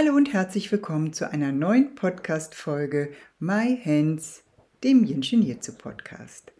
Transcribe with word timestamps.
Hallo 0.00 0.14
und 0.14 0.32
herzlich 0.32 0.70
willkommen 0.70 1.12
zu 1.12 1.28
einer 1.28 1.50
neuen 1.50 1.96
Podcast-Folge 1.96 3.10
My 3.40 3.76
Hands, 3.84 4.44
dem 4.84 5.02
Jinshin 5.02 5.42
Jitsu 5.42 5.72
Podcast. 5.72 6.52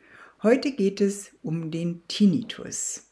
Heute 0.42 0.72
geht 0.72 1.00
es 1.00 1.30
um 1.44 1.70
den 1.70 2.02
Tinnitus. 2.08 3.04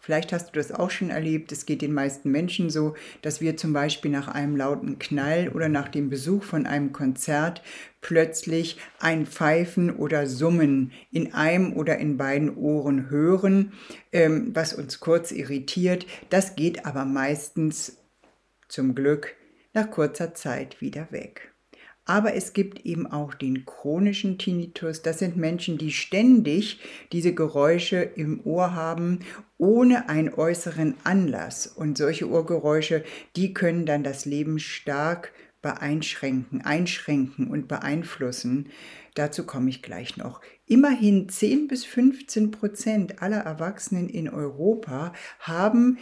Vielleicht 0.00 0.32
hast 0.32 0.46
du 0.46 0.52
das 0.54 0.72
auch 0.72 0.88
schon 0.88 1.10
erlebt. 1.10 1.52
Es 1.52 1.66
geht 1.66 1.82
den 1.82 1.92
meisten 1.92 2.30
Menschen 2.30 2.70
so, 2.70 2.94
dass 3.20 3.42
wir 3.42 3.58
zum 3.58 3.74
Beispiel 3.74 4.10
nach 4.10 4.28
einem 4.28 4.56
lauten 4.56 4.98
Knall 4.98 5.50
oder 5.50 5.68
nach 5.68 5.88
dem 5.88 6.08
Besuch 6.08 6.42
von 6.42 6.64
einem 6.64 6.92
Konzert 6.92 7.60
plötzlich 8.00 8.78
ein 8.98 9.26
Pfeifen 9.26 9.94
oder 9.94 10.26
Summen 10.26 10.90
in 11.12 11.34
einem 11.34 11.74
oder 11.74 11.98
in 11.98 12.16
beiden 12.16 12.56
Ohren 12.56 13.10
hören, 13.10 13.74
ähm, 14.10 14.52
was 14.54 14.72
uns 14.72 15.00
kurz 15.00 15.32
irritiert. 15.32 16.06
Das 16.30 16.56
geht 16.56 16.86
aber 16.86 17.04
meistens 17.04 17.98
zum 18.68 18.94
Glück 18.94 19.36
nach 19.76 19.90
kurzer 19.90 20.34
Zeit 20.34 20.80
wieder 20.80 21.12
weg. 21.12 21.52
Aber 22.08 22.34
es 22.34 22.52
gibt 22.52 22.86
eben 22.86 23.06
auch 23.08 23.34
den 23.34 23.66
chronischen 23.66 24.38
Tinnitus. 24.38 25.02
Das 25.02 25.18
sind 25.18 25.36
Menschen, 25.36 25.76
die 25.76 25.90
ständig 25.90 26.80
diese 27.12 27.34
Geräusche 27.34 27.96
im 27.96 28.40
Ohr 28.44 28.74
haben, 28.74 29.20
ohne 29.58 30.08
einen 30.08 30.32
äußeren 30.32 30.94
Anlass. 31.02 31.66
Und 31.66 31.98
solche 31.98 32.30
Ohrgeräusche, 32.30 33.04
die 33.34 33.54
können 33.54 33.86
dann 33.86 34.04
das 34.04 34.24
Leben 34.24 34.60
stark 34.60 35.32
beeinschränken, 35.62 36.60
einschränken 36.60 37.48
und 37.48 37.66
beeinflussen. 37.66 38.68
Dazu 39.14 39.44
komme 39.44 39.68
ich 39.68 39.82
gleich 39.82 40.16
noch. 40.16 40.40
Immerhin 40.66 41.28
10 41.28 41.66
bis 41.66 41.84
15 41.84 42.52
Prozent 42.52 43.20
aller 43.20 43.40
Erwachsenen 43.40 44.08
in 44.08 44.28
Europa 44.28 45.12
haben 45.40 45.98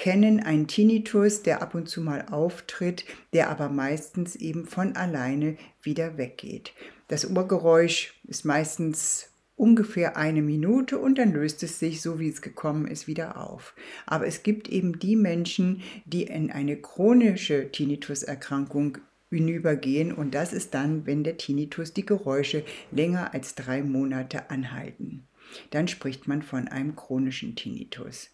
kennen 0.00 0.40
einen 0.40 0.66
Tinnitus, 0.66 1.42
der 1.42 1.60
ab 1.60 1.74
und 1.74 1.86
zu 1.86 2.00
mal 2.00 2.24
auftritt, 2.30 3.04
der 3.34 3.50
aber 3.50 3.68
meistens 3.68 4.34
eben 4.34 4.64
von 4.64 4.96
alleine 4.96 5.58
wieder 5.82 6.16
weggeht. 6.16 6.72
Das 7.08 7.30
Ohrgeräusch 7.30 8.14
ist 8.26 8.46
meistens 8.46 9.28
ungefähr 9.56 10.16
eine 10.16 10.40
Minute 10.40 10.98
und 10.98 11.18
dann 11.18 11.34
löst 11.34 11.62
es 11.62 11.78
sich, 11.78 12.00
so 12.00 12.18
wie 12.18 12.30
es 12.30 12.40
gekommen 12.40 12.86
ist, 12.86 13.08
wieder 13.08 13.36
auf. 13.36 13.74
Aber 14.06 14.26
es 14.26 14.42
gibt 14.42 14.70
eben 14.70 14.98
die 14.98 15.16
Menschen, 15.16 15.82
die 16.06 16.22
in 16.22 16.50
eine 16.50 16.76
chronische 16.78 17.70
Tinnituserkrankung 17.70 18.96
hinübergehen 19.28 20.14
und 20.14 20.34
das 20.34 20.54
ist 20.54 20.72
dann, 20.72 21.04
wenn 21.04 21.24
der 21.24 21.36
Tinnitus 21.36 21.92
die 21.92 22.06
Geräusche 22.06 22.64
länger 22.90 23.34
als 23.34 23.54
drei 23.54 23.82
Monate 23.82 24.48
anhalten. 24.48 25.26
Dann 25.72 25.88
spricht 25.88 26.26
man 26.26 26.40
von 26.40 26.68
einem 26.68 26.96
chronischen 26.96 27.54
Tinnitus. 27.54 28.30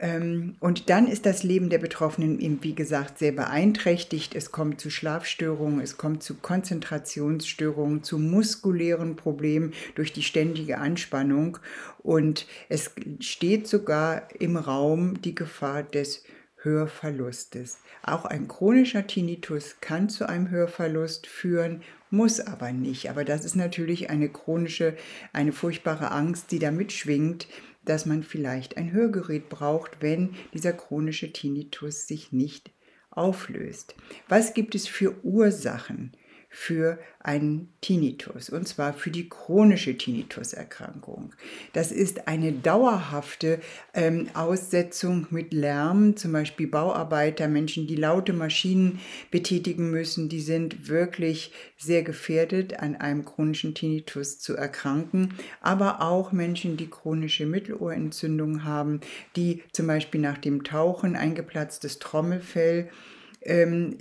Ähm, 0.00 0.56
und 0.60 0.88
dann 0.88 1.06
ist 1.06 1.26
das 1.26 1.42
Leben 1.42 1.68
der 1.68 1.78
Betroffenen 1.78 2.40
eben, 2.40 2.62
wie 2.62 2.74
gesagt, 2.74 3.18
sehr 3.18 3.32
beeinträchtigt. 3.32 4.34
Es 4.34 4.50
kommt 4.50 4.80
zu 4.80 4.88
Schlafstörungen, 4.88 5.80
es 5.80 5.98
kommt 5.98 6.22
zu 6.22 6.36
Konzentrationsstörungen, 6.36 8.02
zu 8.02 8.18
muskulären 8.18 9.16
Problemen 9.16 9.74
durch 9.94 10.12
die 10.14 10.22
ständige 10.22 10.78
Anspannung. 10.78 11.58
Und 11.98 12.46
es 12.70 12.92
steht 13.20 13.68
sogar 13.68 14.28
im 14.38 14.56
Raum 14.56 15.20
die 15.20 15.34
Gefahr 15.34 15.82
des 15.82 16.24
Hörverlustes. 16.62 17.78
Auch 18.02 18.24
ein 18.24 18.48
chronischer 18.48 19.06
Tinnitus 19.06 19.76
kann 19.80 20.08
zu 20.08 20.28
einem 20.28 20.50
Hörverlust 20.50 21.26
führen, 21.26 21.82
muss 22.10 22.40
aber 22.40 22.72
nicht. 22.72 23.10
Aber 23.10 23.24
das 23.24 23.44
ist 23.44 23.56
natürlich 23.56 24.10
eine 24.10 24.28
chronische, 24.28 24.96
eine 25.32 25.52
furchtbare 25.52 26.10
Angst, 26.10 26.50
die 26.52 26.58
da 26.58 26.70
mitschwingt 26.70 27.46
dass 27.84 28.06
man 28.06 28.22
vielleicht 28.22 28.76
ein 28.76 28.92
Hörgerät 28.92 29.48
braucht, 29.48 30.02
wenn 30.02 30.34
dieser 30.54 30.72
chronische 30.72 31.32
Tinnitus 31.32 32.06
sich 32.06 32.32
nicht 32.32 32.70
auflöst. 33.10 33.94
Was 34.28 34.54
gibt 34.54 34.74
es 34.74 34.86
für 34.86 35.24
Ursachen? 35.24 36.12
Für 36.52 36.98
einen 37.20 37.68
Tinnitus, 37.80 38.50
und 38.50 38.66
zwar 38.66 38.92
für 38.92 39.10
die 39.10 39.28
chronische 39.28 39.96
Tinnituserkrankung. 39.96 41.32
Das 41.72 41.92
ist 41.92 42.26
eine 42.26 42.50
dauerhafte 42.50 43.60
ähm, 43.94 44.28
Aussetzung 44.34 45.28
mit 45.30 45.52
Lärm, 45.52 46.16
zum 46.16 46.32
Beispiel 46.32 46.66
Bauarbeiter, 46.66 47.46
Menschen, 47.46 47.86
die 47.86 47.94
laute 47.94 48.32
Maschinen 48.32 48.98
betätigen 49.30 49.92
müssen, 49.92 50.28
die 50.28 50.40
sind 50.40 50.88
wirklich 50.88 51.52
sehr 51.78 52.02
gefährdet, 52.02 52.80
an 52.80 52.96
einem 52.96 53.24
chronischen 53.24 53.76
Tinnitus 53.76 54.40
zu 54.40 54.56
erkranken, 54.56 55.34
aber 55.60 56.02
auch 56.02 56.32
Menschen, 56.32 56.76
die 56.76 56.90
chronische 56.90 57.46
Mittelohrentzündung 57.46 58.64
haben, 58.64 59.00
die 59.36 59.62
zum 59.70 59.86
Beispiel 59.86 60.20
nach 60.20 60.38
dem 60.38 60.64
Tauchen 60.64 61.14
ein 61.14 61.36
geplatztes 61.36 62.00
Trommelfell 62.00 62.90
ähm, 63.42 63.96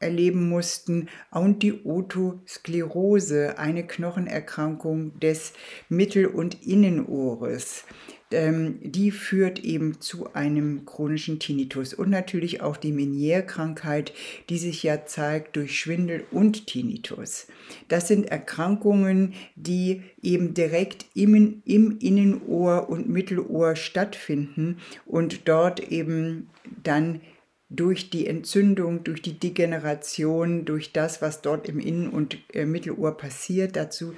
erleben 0.00 0.48
mussten 0.48 1.08
und 1.30 1.62
die 1.62 1.84
Otosklerose, 1.84 3.58
eine 3.58 3.86
Knochenerkrankung 3.86 5.18
des 5.20 5.52
Mittel- 5.88 6.26
und 6.26 6.66
Innenohres. 6.66 7.84
Ähm, 8.32 8.78
die 8.82 9.10
führt 9.10 9.58
eben 9.58 10.00
zu 10.00 10.32
einem 10.34 10.86
chronischen 10.86 11.40
Tinnitus 11.40 11.92
und 11.92 12.10
natürlich 12.10 12.62
auch 12.62 12.76
die 12.76 12.92
Meniere-Krankheit, 12.92 14.12
die 14.48 14.58
sich 14.58 14.84
ja 14.84 15.04
zeigt 15.04 15.56
durch 15.56 15.78
Schwindel 15.78 16.24
und 16.30 16.68
Tinnitus. 16.68 17.48
Das 17.88 18.06
sind 18.06 18.30
Erkrankungen, 18.30 19.34
die 19.56 20.02
eben 20.22 20.54
direkt 20.54 21.06
im, 21.14 21.60
im 21.64 21.98
Innenohr 21.98 22.88
und 22.88 23.08
Mittelohr 23.08 23.74
stattfinden 23.74 24.78
und 25.06 25.48
dort 25.48 25.80
eben 25.90 26.50
dann 26.84 27.20
durch 27.70 28.10
die 28.10 28.26
Entzündung, 28.26 29.04
durch 29.04 29.22
die 29.22 29.38
Degeneration, 29.38 30.64
durch 30.64 30.92
das, 30.92 31.22
was 31.22 31.40
dort 31.40 31.68
im 31.68 31.78
Innen- 31.78 32.10
und 32.10 32.36
äh, 32.52 32.66
Mittelohr 32.66 33.16
passiert, 33.16 33.76
dazu 33.76 34.14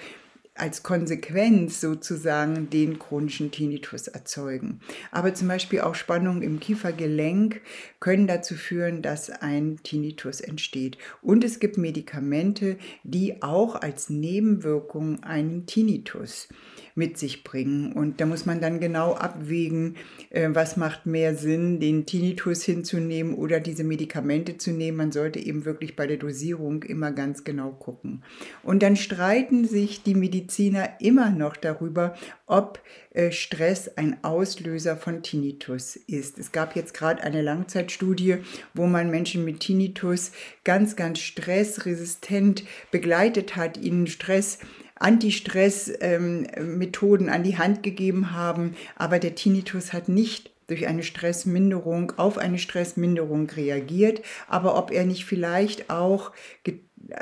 als 0.54 0.82
Konsequenz 0.82 1.80
sozusagen 1.80 2.68
den 2.68 2.98
chronischen 2.98 3.50
Tinnitus 3.50 4.06
erzeugen. 4.08 4.80
Aber 5.10 5.32
zum 5.32 5.48
Beispiel 5.48 5.80
auch 5.80 5.94
Spannungen 5.94 6.42
im 6.42 6.60
Kiefergelenk 6.60 7.62
können 8.00 8.26
dazu 8.26 8.54
führen, 8.54 9.00
dass 9.00 9.30
ein 9.30 9.80
Tinnitus 9.82 10.40
entsteht. 10.40 10.98
Und 11.22 11.42
es 11.42 11.58
gibt 11.58 11.78
Medikamente, 11.78 12.76
die 13.02 13.42
auch 13.42 13.76
als 13.76 14.10
Nebenwirkung 14.10 15.22
einen 15.22 15.64
Tinnitus 15.64 16.48
mit 16.94 17.18
sich 17.18 17.44
bringen. 17.44 17.92
Und 17.92 18.20
da 18.20 18.26
muss 18.26 18.46
man 18.46 18.60
dann 18.60 18.80
genau 18.80 19.14
abwägen, 19.14 19.96
äh, 20.30 20.48
was 20.52 20.76
macht 20.76 21.06
mehr 21.06 21.34
Sinn, 21.34 21.80
den 21.80 22.06
Tinnitus 22.06 22.62
hinzunehmen 22.62 23.34
oder 23.34 23.60
diese 23.60 23.84
Medikamente 23.84 24.58
zu 24.58 24.72
nehmen. 24.72 24.98
Man 24.98 25.12
sollte 25.12 25.38
eben 25.38 25.64
wirklich 25.64 25.96
bei 25.96 26.06
der 26.06 26.18
Dosierung 26.18 26.82
immer 26.82 27.12
ganz 27.12 27.44
genau 27.44 27.70
gucken. 27.70 28.22
Und 28.62 28.82
dann 28.82 28.96
streiten 28.96 29.66
sich 29.66 30.02
die 30.02 30.14
Mediziner 30.14 31.00
immer 31.00 31.30
noch 31.30 31.56
darüber, 31.56 32.14
ob 32.46 32.80
äh, 33.14 33.32
Stress 33.32 33.96
ein 33.96 34.22
Auslöser 34.22 34.96
von 34.96 35.22
Tinnitus 35.22 35.96
ist. 35.96 36.38
Es 36.38 36.52
gab 36.52 36.76
jetzt 36.76 36.94
gerade 36.94 37.22
eine 37.22 37.42
Langzeitstudie, 37.42 38.38
wo 38.74 38.86
man 38.86 39.10
Menschen 39.10 39.44
mit 39.44 39.60
Tinnitus 39.60 40.32
ganz, 40.64 40.96
ganz 40.96 41.18
stressresistent 41.18 42.64
begleitet 42.90 43.56
hat, 43.56 43.76
ihnen 43.78 44.06
Stress 44.06 44.58
Anti-Stress-Methoden 45.02 47.26
ähm, 47.26 47.32
an 47.32 47.42
die 47.42 47.58
Hand 47.58 47.82
gegeben 47.82 48.32
haben, 48.32 48.74
aber 48.96 49.18
der 49.18 49.34
Tinnitus 49.34 49.92
hat 49.92 50.08
nicht 50.08 50.52
durch 50.68 50.86
eine 50.86 51.02
Stressminderung 51.02 52.12
auf 52.16 52.38
eine 52.38 52.58
Stressminderung 52.58 53.50
reagiert, 53.50 54.22
aber 54.48 54.78
ob 54.78 54.90
er 54.90 55.04
nicht 55.04 55.24
vielleicht 55.24 55.90
auch 55.90 56.32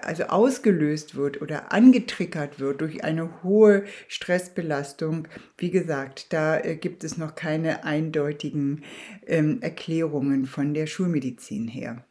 also 0.02 0.24
ausgelöst 0.24 1.14
wird 1.14 1.40
oder 1.40 1.72
angetriggert 1.72 2.60
wird 2.60 2.80
durch 2.80 3.02
eine 3.02 3.42
hohe 3.42 3.84
Stressbelastung, 4.08 5.26
wie 5.56 5.70
gesagt, 5.70 6.32
da 6.32 6.58
äh, 6.58 6.76
gibt 6.76 7.02
es 7.02 7.16
noch 7.16 7.34
keine 7.34 7.84
eindeutigen 7.84 8.82
ähm, 9.26 9.62
Erklärungen 9.62 10.46
von 10.46 10.74
der 10.74 10.86
Schulmedizin 10.86 11.66
her. 11.66 12.04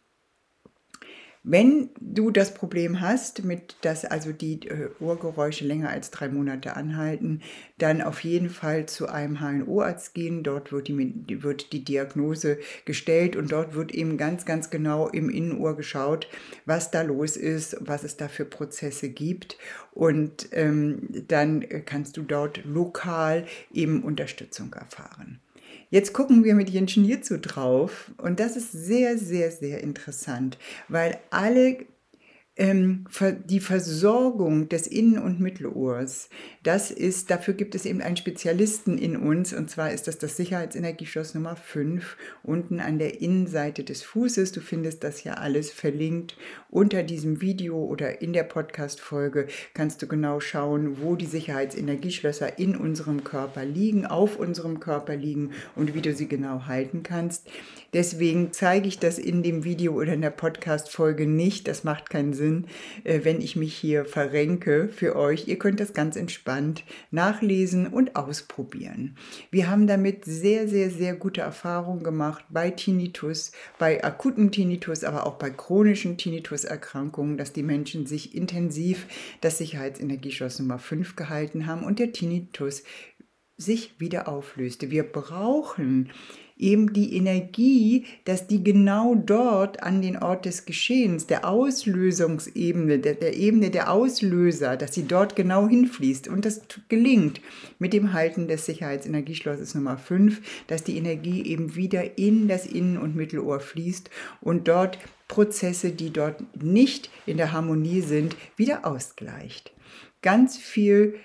Wenn 1.51 1.89
du 1.99 2.29
das 2.29 2.53
Problem 2.53 3.01
hast, 3.01 3.43
mit 3.43 3.77
dass 3.81 4.05
also 4.05 4.31
die 4.31 4.67
äh, 4.67 4.89
Ohrgeräusche 4.99 5.65
länger 5.65 5.89
als 5.89 6.11
drei 6.11 6.29
Monate 6.29 6.75
anhalten, 6.75 7.41
dann 7.79 8.03
auf 8.03 8.23
jeden 8.23 8.51
Fall 8.51 8.85
zu 8.85 9.09
einem 9.09 9.39
HNO-Arzt 9.39 10.13
gehen. 10.13 10.43
Dort 10.43 10.71
wird 10.71 10.89
die, 10.89 11.41
wird 11.41 11.73
die 11.73 11.83
Diagnose 11.83 12.59
gestellt 12.85 13.35
und 13.35 13.51
dort 13.51 13.73
wird 13.73 13.91
eben 13.95 14.15
ganz, 14.15 14.45
ganz 14.45 14.69
genau 14.69 15.07
im 15.07 15.31
Innenohr 15.31 15.75
geschaut, 15.75 16.27
was 16.67 16.91
da 16.91 17.01
los 17.01 17.35
ist, 17.35 17.77
was 17.79 18.03
es 18.03 18.15
da 18.15 18.27
für 18.27 18.45
Prozesse 18.45 19.09
gibt. 19.09 19.57
Und 19.91 20.49
ähm, 20.51 21.09
dann 21.29 21.65
kannst 21.85 22.15
du 22.17 22.21
dort 22.21 22.63
lokal 22.63 23.47
eben 23.73 24.03
Unterstützung 24.03 24.71
erfahren. 24.73 25.39
Jetzt 25.89 26.13
gucken 26.13 26.43
wir 26.43 26.53
mit 26.53 26.69
Jenschen 26.69 27.03
hierzu 27.03 27.37
drauf. 27.39 28.11
Und 28.17 28.39
das 28.39 28.55
ist 28.55 28.71
sehr, 28.71 29.17
sehr, 29.17 29.51
sehr 29.51 29.81
interessant, 29.81 30.57
weil 30.87 31.19
alle 31.31 31.85
die 32.59 33.59
Versorgung 33.61 34.67
des 34.67 34.85
Innen- 34.85 35.17
und 35.17 35.39
Mittelohrs, 35.39 36.29
das 36.61 36.91
ist, 36.91 37.31
dafür 37.31 37.53
gibt 37.53 37.73
es 37.73 37.85
eben 37.85 38.01
einen 38.01 38.17
Spezialisten 38.17 38.97
in 38.97 39.15
uns, 39.15 39.53
und 39.53 39.69
zwar 39.69 39.93
ist 39.93 40.09
das 40.09 40.17
das 40.17 40.35
Sicherheitsenergieschloss 40.35 41.35
Nummer 41.35 41.55
5, 41.55 42.17
unten 42.43 42.81
an 42.81 42.99
der 42.99 43.21
Innenseite 43.21 43.85
des 43.85 44.03
Fußes. 44.03 44.51
Du 44.51 44.59
findest 44.59 45.05
das 45.05 45.23
ja 45.23 45.35
alles 45.35 45.71
verlinkt 45.71 46.35
unter 46.69 47.03
diesem 47.03 47.39
Video 47.39 47.77
oder 47.77 48.21
in 48.21 48.33
der 48.33 48.43
Podcast-Folge 48.43 49.47
kannst 49.73 50.01
du 50.01 50.07
genau 50.07 50.41
schauen, 50.41 50.97
wo 51.01 51.15
die 51.15 51.27
Sicherheitsenergieschlösser 51.27 52.59
in 52.59 52.75
unserem 52.75 53.23
Körper 53.23 53.63
liegen, 53.63 54.05
auf 54.05 54.35
unserem 54.35 54.81
Körper 54.81 55.15
liegen 55.15 55.51
und 55.77 55.95
wie 55.95 56.01
du 56.01 56.13
sie 56.13 56.27
genau 56.27 56.65
halten 56.67 57.03
kannst. 57.03 57.47
Deswegen 57.93 58.51
zeige 58.51 58.87
ich 58.87 58.99
das 58.99 59.17
in 59.17 59.43
dem 59.43 59.63
Video 59.63 59.93
oder 59.93 60.13
in 60.13 60.21
der 60.21 60.29
Podcast-Folge 60.29 61.25
nicht. 61.25 61.67
Das 61.67 61.85
macht 61.85 62.09
keinen 62.09 62.33
Sinn 62.33 62.48
Sinn, 62.49 62.65
äh, 63.03 63.21
wenn 63.23 63.41
ich 63.41 63.55
mich 63.55 63.75
hier 63.75 64.05
verrenke 64.05 64.89
für 64.89 65.15
euch. 65.15 65.47
Ihr 65.47 65.59
könnt 65.59 65.79
das 65.79 65.93
ganz 65.93 66.15
entspannt 66.15 66.83
nachlesen 67.11 67.87
und 67.87 68.15
ausprobieren. 68.15 69.15
Wir 69.51 69.69
haben 69.69 69.87
damit 69.87 70.25
sehr, 70.25 70.67
sehr, 70.67 70.89
sehr 70.89 71.15
gute 71.15 71.41
Erfahrungen 71.41 72.03
gemacht 72.03 72.45
bei 72.49 72.71
Tinnitus, 72.71 73.51
bei 73.77 74.03
akutem 74.03 74.51
Tinnitus, 74.51 75.03
aber 75.03 75.25
auch 75.25 75.35
bei 75.35 75.49
chronischen 75.49 76.17
Tinnitus-Erkrankungen, 76.17 77.37
dass 77.37 77.53
die 77.53 77.63
Menschen 77.63 78.05
sich 78.05 78.35
intensiv 78.35 79.05
das 79.41 79.57
Sicherheitsenergieschloss 79.57 80.59
Nummer 80.59 80.79
5 80.79 81.15
gehalten 81.15 81.65
haben 81.65 81.83
und 81.83 81.99
der 81.99 82.11
Tinnitus 82.11 82.83
sich 83.57 83.99
wieder 83.99 84.29
auflöste. 84.29 84.89
Wir 84.89 85.03
brauchen 85.03 86.11
eben 86.59 86.91
die 86.91 87.15
Energie, 87.15 88.05
dass 88.25 88.45
die 88.45 88.63
genau 88.63 89.15
dort 89.15 89.81
an 89.81 90.01
den 90.01 90.17
Ort 90.17 90.45
des 90.45 90.65
Geschehens, 90.65 91.25
der 91.25 91.47
Auslösungsebene, 91.47 92.99
der, 92.99 93.15
der 93.15 93.37
Ebene 93.37 93.71
der 93.71 93.91
Auslöser, 93.91 94.75
dass 94.75 94.93
sie 94.93 95.07
dort 95.07 95.35
genau 95.35 95.67
hinfließt. 95.67 96.27
Und 96.27 96.45
das 96.45 96.61
gelingt 96.89 97.41
mit 97.79 97.93
dem 97.93 98.13
Halten 98.13 98.47
des 98.47 98.65
Sicherheitsenergieschlosses 98.65 99.73
Nummer 99.73 99.97
5, 99.97 100.41
dass 100.67 100.83
die 100.83 100.97
Energie 100.97 101.43
eben 101.45 101.75
wieder 101.75 102.17
in 102.17 102.47
das 102.47 102.65
Innen- 102.65 102.97
und 102.97 103.15
Mittelohr 103.15 103.61
fließt 103.61 104.09
und 104.41 104.67
dort 104.67 104.99
Prozesse, 105.29 105.91
die 105.91 106.11
dort 106.11 106.43
nicht 106.61 107.09
in 107.25 107.37
der 107.37 107.53
Harmonie 107.53 108.01
sind, 108.01 108.35
wieder 108.57 108.85
ausgleicht. 108.85 109.71
Ganz 110.21 110.57
viel 110.57 111.15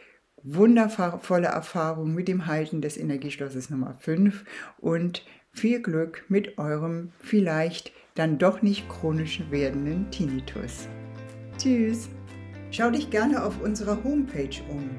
wundervolle 0.44 1.48
Erfahrung 1.48 2.14
mit 2.14 2.28
dem 2.28 2.46
Halten 2.46 2.80
des 2.82 2.96
Energieschlosses 2.96 3.70
Nummer 3.70 3.94
5 3.94 4.44
und 4.78 5.24
viel 5.52 5.80
Glück 5.80 6.24
mit 6.28 6.58
eurem 6.58 7.10
vielleicht 7.18 7.92
dann 8.14 8.38
doch 8.38 8.62
nicht 8.62 8.88
chronisch 8.88 9.42
werdenden 9.50 10.08
Tinnitus. 10.10 10.88
Tschüss! 11.58 12.08
Schau 12.70 12.90
dich 12.90 13.10
gerne 13.10 13.42
auf 13.42 13.60
unserer 13.62 14.02
Homepage 14.04 14.62
um 14.68 14.90